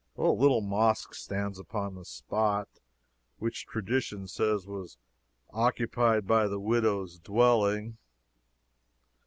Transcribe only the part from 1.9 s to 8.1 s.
the spot which tradition says was occupied by the widow's dwelling.